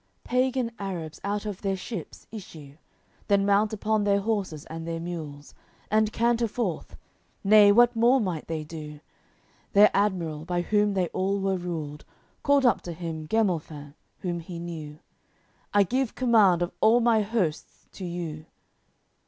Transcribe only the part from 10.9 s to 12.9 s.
they all were ruled, Called up